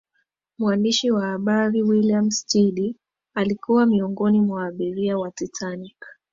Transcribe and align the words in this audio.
mwandishi 0.57 1.11
wa 1.11 1.25
habari 1.25 1.81
william 1.83 2.31
stead 2.31 2.95
alikuwa 3.33 3.85
miongoni 3.85 4.41
mwa 4.41 4.65
abiria 4.67 5.17
wa 5.17 5.31
titanic 5.31 6.05